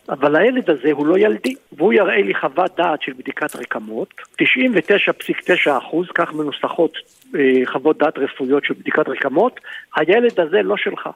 [0.09, 5.79] אבל הילד הזה הוא לא ילדי, והוא יראה לי חוות דעת של בדיקת רקמות, 99.9
[5.79, 6.93] אחוז, כך מנוסחות
[7.35, 9.61] אה, חוות דעת רפואיות של בדיקת רקמות,
[9.97, 11.09] הילד הזה לא שלך.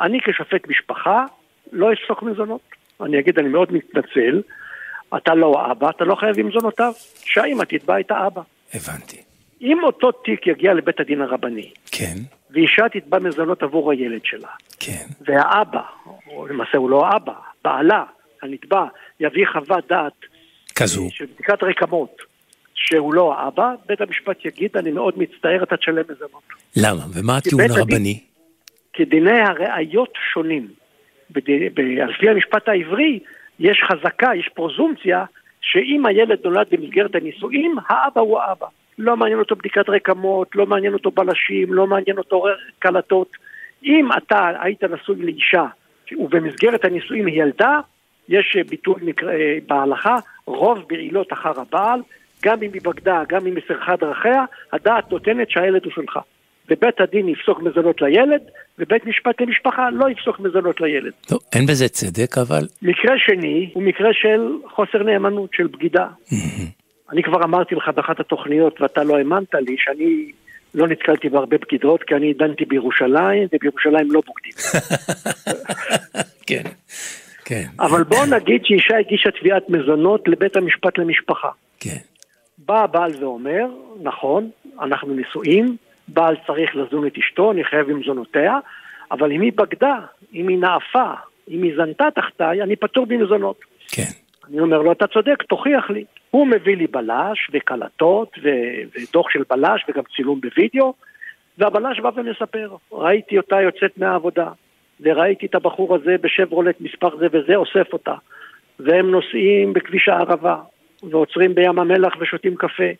[0.00, 1.24] אני כשופט משפחה
[1.72, 2.60] לא אפסוק מזונות.
[3.02, 4.42] אני אגיד, אני מאוד מתנצל,
[5.16, 6.92] אתה לא האבא, אתה לא חייב עם מזונותיו,
[7.24, 8.42] שהאמא תתבע את האבא.
[8.74, 9.16] הבנתי.
[9.62, 12.14] אם אותו תיק יגיע לבית הדין הרבני, כן,
[12.50, 14.48] ואישה תתבע מזונות עבור הילד שלה,
[14.80, 15.04] כן.
[15.26, 15.82] והאבא,
[16.26, 17.32] או למעשה הוא לא האבא,
[17.64, 18.04] בעלה,
[18.42, 18.84] הנתבע,
[19.20, 20.12] יביא חוות דעת
[20.74, 21.08] כזו.
[21.10, 22.16] של בדיקת רקמות
[22.74, 26.42] שהוא לא האבא, בית המשפט יגיד, אני מאוד מצטער, אתה תשלם מזונות.
[26.76, 27.00] למה?
[27.14, 28.20] ומה הטיעון בית הדין- הרבני?
[28.92, 30.68] כי דיני הראיות שונים.
[32.02, 33.18] על פי המשפט העברי,
[33.58, 35.24] יש חזקה, יש פרוזומציה,
[35.60, 38.66] שאם הילד נולד במסגרת הנישואים, האבא הוא האבא.
[38.98, 42.44] לא מעניין אותו בדיקת רקמות, לא מעניין אותו בלשים, לא מעניין אותו
[42.78, 43.32] קלטות.
[43.84, 45.66] אם אתה היית נשוי לאישה,
[46.18, 47.80] ובמסגרת הנישואים היא ילדה,
[48.28, 48.94] יש ביטוי
[49.28, 50.16] אה, בהלכה,
[50.46, 52.00] רוב בעילות אחר הבעל,
[52.42, 56.18] גם אם היא בגדה, גם אם היא סירחה דרכיה, הדעת נותנת שהילד הוא שלך.
[56.70, 58.40] ובית הדין יפסוק מזונות לילד,
[58.78, 61.12] ובית משפט למשפחה לא יפסוק מזונות לילד.
[61.26, 62.66] טוב, אין בזה צדק, אבל...
[62.82, 66.06] מקרה שני הוא מקרה של חוסר נאמנות, של בגידה.
[67.12, 70.32] אני כבר אמרתי לך באחת התוכניות, ואתה לא האמנת לי, שאני
[70.74, 74.52] לא נתקלתי בהרבה בגידות, כי אני דנתי בירושלים, ובירושלים לא בוגדים.
[76.46, 76.62] כן,
[77.44, 77.64] כן.
[77.80, 81.48] אבל בוא נגיד שאישה הגישה תביעת מזונות לבית המשפט למשפחה.
[81.80, 81.96] כן.
[82.58, 83.66] בא הבעל ואומר,
[84.02, 84.50] נכון,
[84.80, 85.76] אנחנו נשואים,
[86.12, 88.58] בעל צריך לזון את אשתו, אני חייב עם זונותיה,
[89.10, 89.96] אבל אם היא בגדה,
[90.34, 91.12] אם היא נאפה,
[91.48, 93.60] אם היא זנתה תחתיי, אני פטור במזונות.
[93.88, 94.10] כן.
[94.48, 96.04] אני אומר לו, אתה צודק, תוכיח לי.
[96.30, 100.94] הוא מביא לי בלש וקלטות ו- ודוח של בלש וגם צילום בווידאו,
[101.58, 104.48] והבלש בא ומספר, ראיתי אותה יוצאת מהעבודה,
[105.00, 108.14] וראיתי את הבחור הזה בשברולט מספר זה וזה אוסף אותה,
[108.78, 110.56] והם נוסעים בכביש הערבה,
[111.02, 112.90] ועוצרים בים המלח ושותים קפה,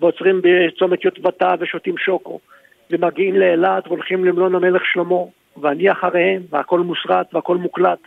[0.00, 2.40] ועוצרים בצומת יוטבתה ושותים שוקו,
[2.90, 5.16] ומגיעים לאילת והולכים למלון המלך שלמה,
[5.56, 7.98] ואני אחריהם, והכל מוסרט והכל מוקלט,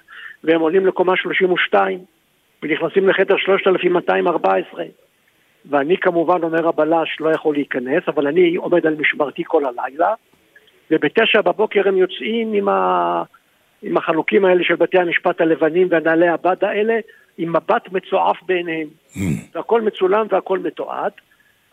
[0.43, 1.99] והם עולים לקומה 32,
[2.63, 4.83] ונכנסים לחדר 3214,
[5.65, 10.13] ואני כמובן, אומר הבלש, לא יכול להיכנס, אבל אני עומד על משמרתי כל הלילה,
[10.91, 13.23] ובתשע בבוקר הם יוצאים עם, ה...
[13.81, 16.99] עם החלוקים האלה של בתי המשפט הלבנים והנהלי הבד האלה,
[17.37, 18.87] עם מבט מצועף בעיניהם.
[19.55, 21.11] והכל מצולם והכל מתועד.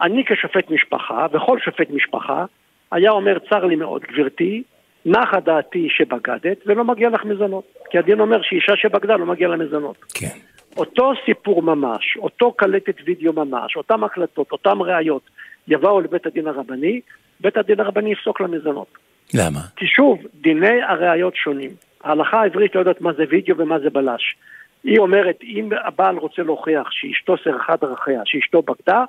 [0.00, 2.44] אני כשופט משפחה, וכל שופט משפחה,
[2.92, 4.62] היה אומר, צר לי מאוד, גברתי,
[5.06, 7.64] נחה דעתי שבגדת ולא מגיע לך מזונות.
[7.90, 9.96] כי הדין אומר שאישה שבגדה לא מגיע לה מזונות.
[10.14, 10.38] כן.
[10.76, 15.22] אותו סיפור ממש, אותו קלטת וידאו ממש, אותן הקלטות, אותן ראיות,
[15.68, 17.00] יבואו לבית הדין הרבני,
[17.40, 18.98] בית הדין הרבני יפסוק למזונות.
[19.34, 19.60] למה?
[19.76, 21.70] כי שוב, דיני הראיות שונים.
[22.04, 24.36] ההלכה העברית לא יודעת מה זה וידאו ומה זה בלש.
[24.84, 29.04] היא אומרת, אם הבעל רוצה להוכיח שאשתו סירחה דרכיה, שאשתו בגדה,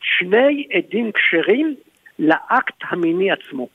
[0.00, 1.74] שני עדים כשרים
[2.18, 3.68] לאקט המיני עצמו.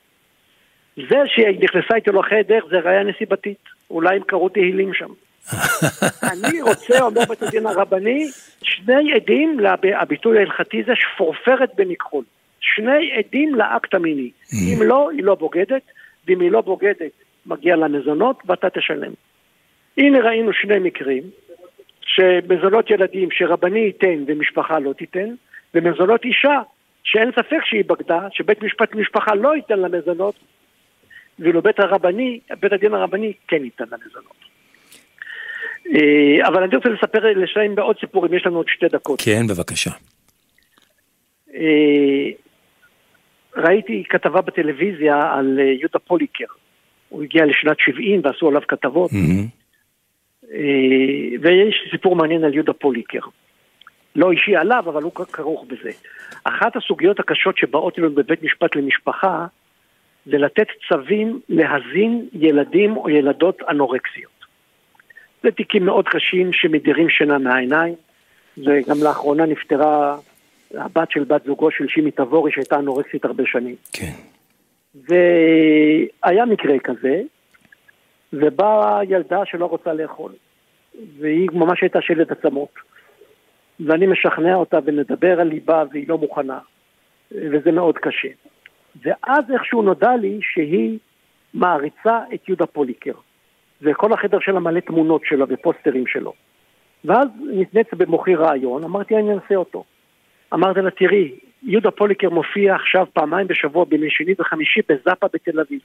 [0.96, 5.08] זה שהיא נכנסה איתו לחדר זה ראייה נסיבתית, אולי הם קראו תהילים שם.
[6.32, 8.26] אני רוצה, אומר בית הדין הרבני,
[8.62, 9.60] שני עדים,
[10.00, 12.24] הביטוי ההלכתי זה שפורפרת במכחול.
[12.60, 14.30] שני עדים לאקט המיני.
[14.52, 15.82] אם לא, היא לא בוגדת,
[16.26, 17.12] ואם היא לא בוגדת,
[17.46, 19.12] מגיע לה מזונות ואתה תשלם.
[19.98, 21.22] הנה ראינו שני מקרים,
[22.00, 25.34] שמזונות ילדים שרבני ייתן ומשפחה לא תיתן,
[25.74, 26.60] ומזונות אישה
[27.04, 30.34] שאין ספק שהיא בגדה, שבית משפט משפחה לא ייתן לה מזונות,
[31.38, 34.48] ואילו בית הרבני, בית הדין הרבני כן ייתן לה מזונות.
[35.94, 39.20] אה, אבל אני רוצה לספר, לשלם בעוד סיפורים, יש לנו עוד שתי דקות.
[39.24, 39.90] כן, בבקשה.
[41.54, 42.30] אה,
[43.56, 46.44] ראיתי כתבה בטלוויזיה על אה, יהודה פוליקר.
[47.08, 49.10] הוא הגיע לשנת 70 ועשו עליו כתבות.
[51.40, 53.18] ויש סיפור מעניין על יהודה פוליקר.
[54.18, 55.90] לא אישי עליו, אבל הוא כרוך בזה.
[56.44, 59.46] אחת הסוגיות הקשות שבאות אלינו בבית משפט למשפחה,
[60.26, 64.38] זה לתת צווים להזין ילדים או ילדות אנורקסיות.
[65.42, 67.94] זה תיקים מאוד קשים שמדירים שינה מהעיניים,
[68.58, 70.16] וגם לאחרונה נפטרה
[70.74, 73.76] הבת של בת זוגו של שימי תבורי שהייתה אנורקסית הרבה שנים.
[73.92, 74.12] כן.
[74.94, 77.22] והיה מקרה כזה,
[78.32, 80.32] ובאה ילדה שלא רוצה לאכול,
[81.18, 82.88] והיא ממש הייתה שלד עצמות.
[83.80, 86.58] ואני משכנע אותה ונדבר על ליבה והיא לא מוכנה,
[87.32, 88.28] וזה מאוד קשה.
[89.02, 90.98] ואז איכשהו נודע לי שהיא
[91.54, 93.12] מעריצה את יהודה פוליקר.
[93.82, 96.32] וכל החדר שלה מלא תמונות שלו ופוסטרים שלו.
[97.04, 99.84] ואז נתנץ במוחי רעיון, אמרתי אני אנסה אותו.
[100.54, 105.80] אמרתי לה, תראי, יהודה פוליקר מופיע עכשיו פעמיים בשבוע בימי שני וחמישי בזאפה בתל אביב.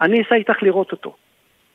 [0.00, 1.16] אני אסע איתך לראות אותו.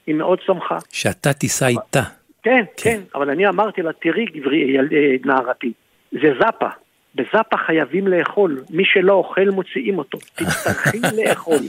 [0.07, 0.77] היא מאוד שמחה.
[0.91, 2.01] שאתה תיסע איתה.
[2.47, 4.83] כן, כן, אבל אני אמרתי לה, תראי גברי, אה,
[5.25, 5.73] נערתי,
[6.11, 6.67] זה זאפה.
[7.15, 11.59] בזאפה חייבים לאכול, מי שלא אוכל מוציאים אותו, תצטרכי לאכול.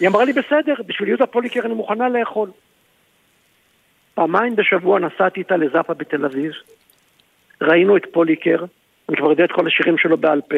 [0.00, 2.50] היא אמרה לי, בסדר, בשביל יהודה פוליקר אני מוכנה לאכול.
[4.14, 6.52] פעמיים בשבוע נסעתי איתה לזאפה בתל אביב,
[7.62, 8.64] ראינו את פוליקר,
[9.08, 10.56] אני כבר יודע את כל השירים שלו בעל פה.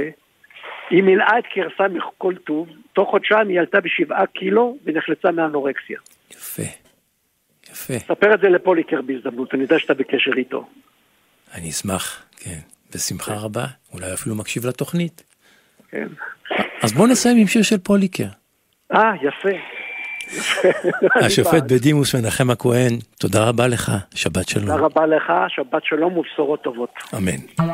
[0.91, 5.99] היא מילאה את קרסה מכל טוב, תוך חודשיים היא עלתה בשבעה קילו ונחלצה מאנורקסיה.
[6.31, 6.88] יפה,
[7.73, 7.99] יפה.
[7.99, 10.67] ספר את זה לפוליקר בהזדמנות, אני יודע שאתה בקשר איתו.
[11.55, 12.59] אני אשמח, כן,
[12.95, 15.23] בשמחה רבה, אולי אפילו מקשיב לתוכנית.
[15.91, 16.09] כן.
[16.83, 18.29] אז בוא נסיים עם שיר של פוליקר.
[18.93, 19.59] אה, יפה.
[21.27, 24.67] השופט בדימוס מנחם הכהן, תודה רבה לך, שבת שלום.
[24.67, 26.91] תודה רבה לך, שבת שלום ובשורות טובות.
[27.17, 27.65] אמן.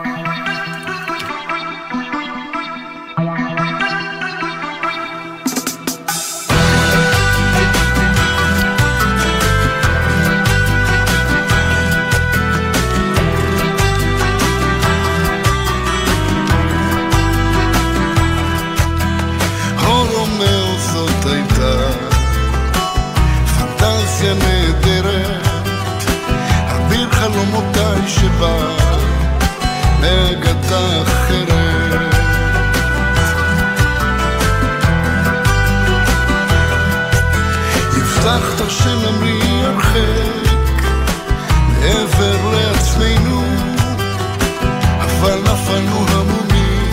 [38.65, 40.49] הבטחת שנמריא הרחק
[41.81, 43.43] מעבר לעצמנו,
[45.01, 46.91] אבל נפלנו המומים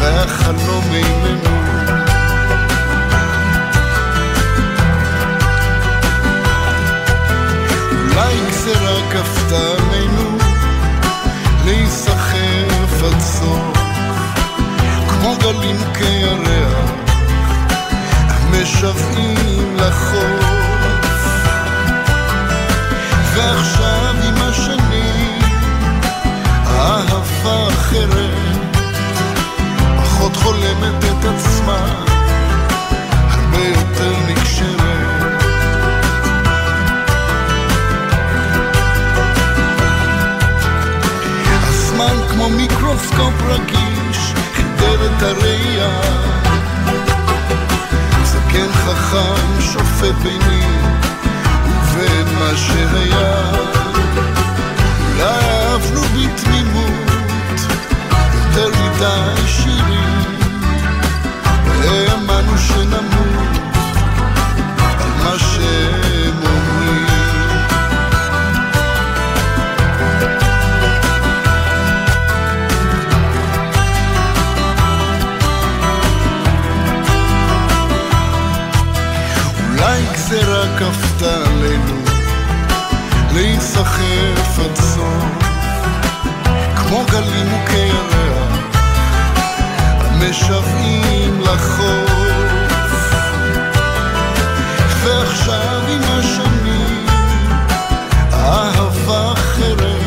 [0.00, 1.56] והחלום איננו.
[7.92, 10.38] אולי גזירה כפתה עלינו
[11.64, 13.78] להיסחף עד סוף,
[15.08, 16.65] כמו גלים כירח,
[18.66, 20.44] משוועים לחוף.
[23.34, 25.40] ועכשיו עם השנים,
[26.66, 28.76] אהבה אחרת,
[29.96, 32.04] פחות חולמת את עצמה,
[33.30, 34.86] הרבה יותר נקשרת.
[41.68, 46.15] הזמן כמו מיקרוסקופ רגיש, חידר את הראייה.
[49.16, 50.62] חכם שופט ביני
[51.64, 53.52] ובין מה שהיה.
[55.08, 57.60] אולי אהבנו בתמימות
[58.34, 60.24] יותר מדי שירים,
[61.80, 63.58] והאמנו שנמות
[65.00, 66.25] על מה שהם
[81.56, 82.02] עלינו
[83.32, 85.24] להיסחף עד סוף.
[86.76, 88.56] כמו גלים וכירח
[90.00, 92.10] המשוועים לחוף.
[95.04, 97.06] ועכשיו עם השנים
[98.32, 100.02] אהבה אחרת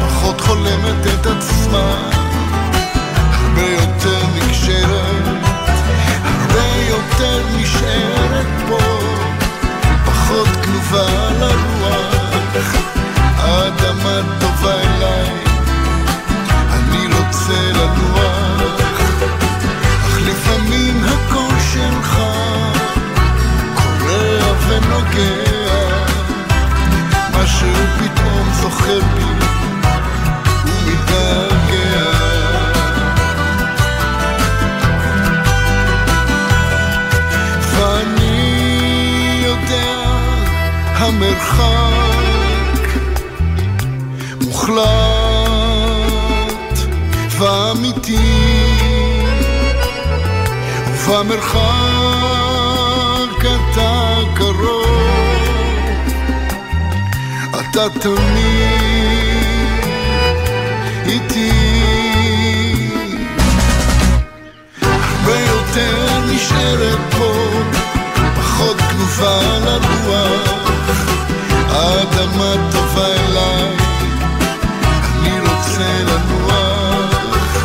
[0.00, 2.10] פחות חולמת את עצמה
[3.32, 5.24] הרבה יותר נקשרת
[6.24, 8.78] הרבה יותר נשארת פה,
[10.34, 12.74] פחות כלובה לרוח.
[13.36, 15.30] האדמה טובה אליי,
[16.72, 19.00] אני רוצה לנוח.
[20.06, 22.18] אך לפעמים הקול שלך
[23.74, 25.72] קורע ונוגע,
[27.32, 29.24] משהו פתאום זוכר בי
[40.94, 41.64] המרחק
[44.40, 44.84] מוחלט
[47.38, 48.18] ואמיתי
[50.88, 51.64] ובמרחק
[53.40, 54.84] אתה קרוב
[57.60, 58.64] אתה תמיד
[61.06, 61.50] איתי
[65.24, 67.32] הרבה יותר נשארת פה,
[68.36, 69.93] פחות כנופה לרוח.
[71.74, 73.76] האדמה טובה אליי,
[75.18, 77.56] אני רוצה לנוח.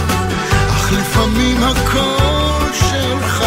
[0.70, 3.44] אך לפעמים הקול שלך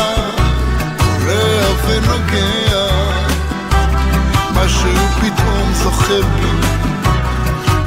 [0.99, 2.87] קורע ונוגע,
[4.55, 4.91] משהו
[5.21, 6.67] פתאום זוכר בי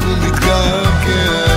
[0.01, 1.54] ומתגעגע.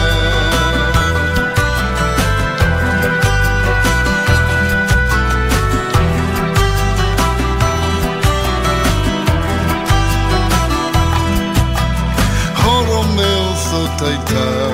[14.28, 14.68] הייתה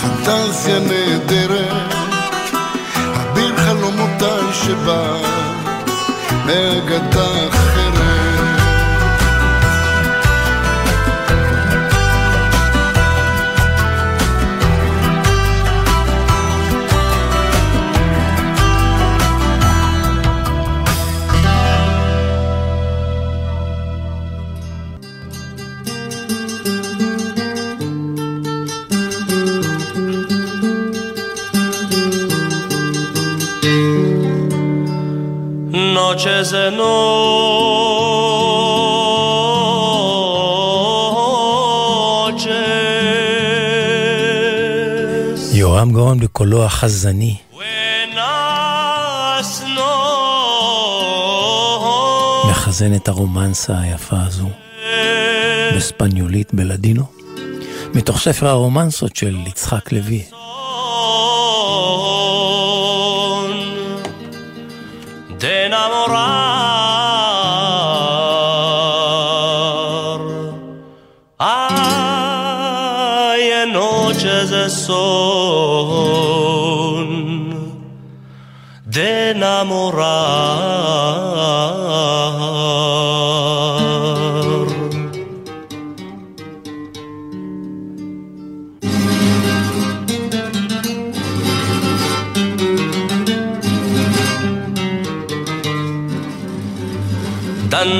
[0.00, 1.94] פנטזיה נהדרת,
[3.14, 5.16] אביר חלומותיי שבא
[6.46, 7.85] מאגדה אחרת.
[36.06, 36.96] Noches de noches.
[45.52, 47.36] יורם גאון בקולו החזני.
[52.50, 54.48] מחזן את הרומנסה היפה הזו
[55.76, 57.04] בספניולית בלדינו,
[57.94, 60.24] מתוך ספר הרומנסות של יצחק לוי.
[65.86, 66.26] enamorar.
[71.38, 74.96] Hay en noches de son
[78.84, 81.25] de enamorar.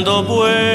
[0.07, 0.66] 都不。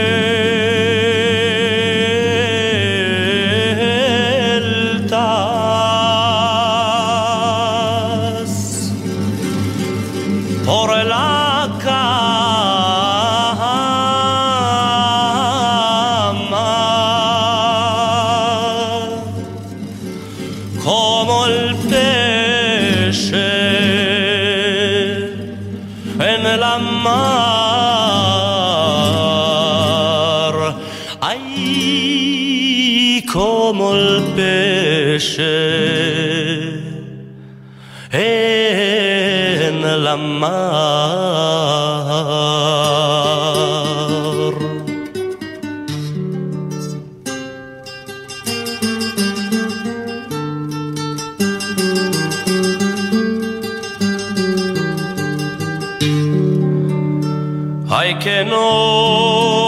[40.11, 41.31] الأمار
[57.93, 59.60] I cannot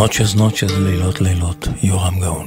[0.00, 2.46] נוצ'ס נוצ'ס, לילות לילות, יורם גאון.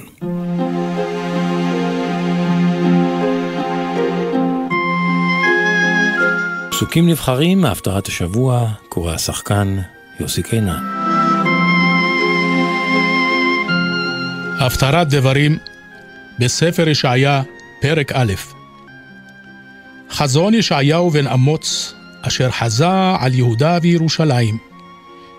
[6.72, 9.78] פסוקים נבחרים מהפטרת השבוע, קורא השחקן
[10.20, 10.84] יוסי קינן.
[14.60, 15.58] הפטרת דברים
[16.40, 17.42] בספר ישעיה,
[17.82, 18.34] פרק א'.
[20.12, 24.58] חזון ישעיהו בן אמוץ, אשר חזה על יהודה וירושלים,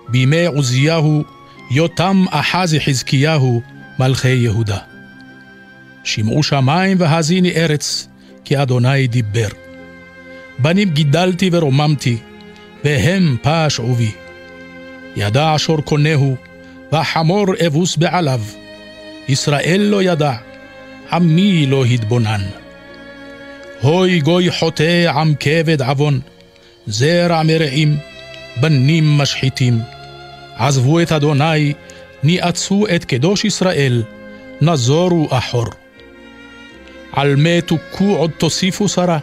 [0.09, 1.25] בימי עוזיהו,
[1.71, 3.63] יותם אחז חזקיהו,
[3.99, 4.79] מלכי יהודה.
[6.05, 8.09] שמעו שמיים והאזיני ארץ,
[8.45, 9.49] כי אדוני דיבר.
[10.59, 12.17] בנים גידלתי ורוממתי,
[12.85, 14.11] והם פשעו בי.
[15.17, 16.37] ידע שור קונהו,
[16.93, 18.41] והחמור אבוס בעליו.
[19.29, 20.33] ישראל לא ידע,
[21.13, 22.43] עמי לא התבונן.
[23.81, 26.21] הוי גוי חוטא עם כבד עוון,
[26.87, 27.97] זרע מרעים,
[28.61, 29.94] בנים משחיתים.
[30.57, 31.73] עזבו את אדוני,
[32.23, 34.03] ניאצו את קדוש ישראל,
[34.61, 35.67] נזורו אחור.
[37.13, 39.19] על מה תוכו עוד תוסיפו שרה,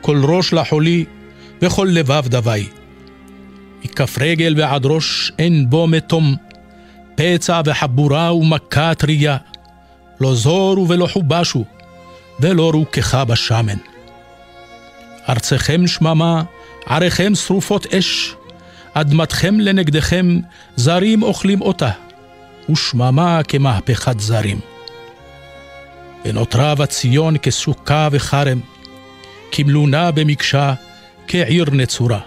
[0.00, 1.04] כל ראש לחולי
[1.62, 2.66] וכל לבב דווי.
[3.84, 6.34] מכף רגל ועד ראש אין בו מתום,
[7.14, 9.36] פצע וחבורה ומכה טריה,
[10.20, 11.64] לא זורו ולא חובשו,
[12.40, 13.78] ולא רוככה בשמן.
[15.28, 16.42] ארצכם שממה,
[16.86, 18.34] עריכם שרופות אש,
[19.00, 20.40] אדמתכם לנגדכם,
[20.76, 21.90] זרים אוכלים אותה,
[22.70, 24.60] ושממה כמהפכת זרים.
[26.24, 28.60] ונותרה בציון כסוכה וחרם,
[29.52, 30.74] כמלונה במקשה,
[31.28, 32.20] כעיר נצורה.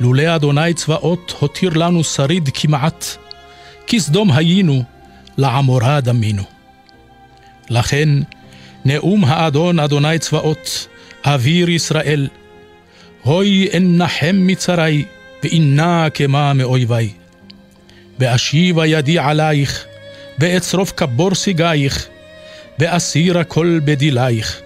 [0.00, 3.04] לולא אדוני צבאות הותיר לנו שריד כמעט,
[3.86, 4.82] כסדום היינו,
[5.38, 6.42] לעמורה דמינו.
[7.70, 8.08] לכן,
[8.84, 10.88] נאום האדון אדוני צבאות,
[11.26, 12.28] אוויר ישראל,
[13.22, 15.04] הוי אנחם מצרי,
[15.42, 17.10] ואינה כמה מאויבי.
[18.18, 19.84] ואשיבה ידי עלייך,
[20.38, 22.06] ואצרוף כבור סיגייך,
[22.78, 24.60] ואסירה כל בדילייך.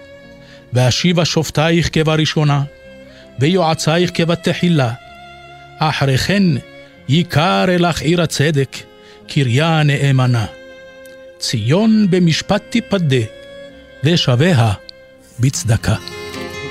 [0.73, 2.63] ואשיבה שופטייך כבראשונה,
[3.41, 4.93] ויועצייך כבתחילה.
[5.79, 6.43] אחרי כן
[7.09, 8.77] יקר אלך עיר הצדק,
[9.29, 10.47] קריה נאמנה.
[11.39, 13.25] ציון במשפט תיפדה,
[14.05, 14.73] ושביה
[15.41, 15.95] בצדקה.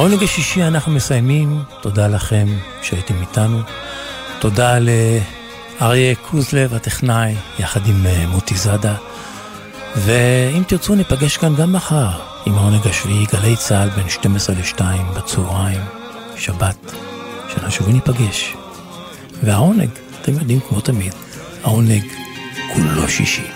[0.00, 2.48] בעונג השישי אנחנו מסיימים, תודה לכם
[2.82, 3.58] שהייתם איתנו.
[4.38, 8.94] תודה לאריה קוזלב הטכנאי, יחד עם אה, מוטי זאדה.
[9.96, 12.10] ואם תרצו ניפגש כאן גם מחר,
[12.46, 14.82] עם העונג השביעי, גלי צה"ל בין 12 ל-2
[15.16, 15.80] בצהריים,
[16.36, 16.92] שבת,
[17.48, 18.54] שנשוב וניפגש.
[19.42, 19.90] והעונג,
[20.22, 21.12] אתם יודעים, כמו תמיד,
[21.64, 22.04] העונג
[22.74, 23.46] כולו שישי.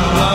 [0.00, 0.29] השבוע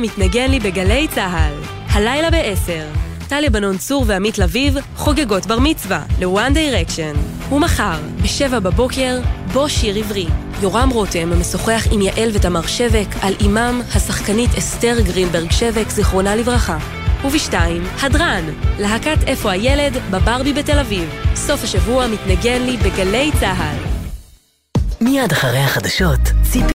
[0.00, 1.54] מתנגן לי בגלי צה"ל.
[1.88, 2.98] הלילה ב-10,
[3.28, 7.52] טליה בנון צור ועמית לביב חוגגות בר מצווה ל-One Direction.
[7.54, 9.20] ומחר, ב-7 בבוקר,
[9.52, 10.26] בו שיר עברי.
[10.62, 16.78] יורם רותם משוחח עם יעל ותמר שבק על אימם, השחקנית אסתר גרינברג שבק, זיכרונה לברכה.
[17.24, 18.44] ובשתיים, הדרן,
[18.78, 21.10] להקת איפה הילד בברבי בתל אביב.
[21.34, 23.76] סוף השבוע מתנגן לי בגלי צה"ל.
[25.00, 26.20] מיד אחרי החדשות,